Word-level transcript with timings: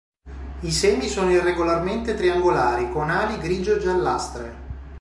I 0.61 0.71
semi 0.71 1.07
sono 1.09 1.29
irregolarmente 1.29 2.15
triangolari, 2.15 2.89
con 2.89 3.11
ali 3.11 3.37
grigio-giallastre. 3.37 4.57